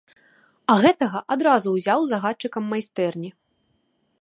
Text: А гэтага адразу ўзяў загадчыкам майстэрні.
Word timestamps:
А 0.73 0.77
гэтага 0.83 1.21
адразу 1.35 1.67
ўзяў 1.75 1.99
загадчыкам 2.13 2.63
майстэрні. 2.73 3.29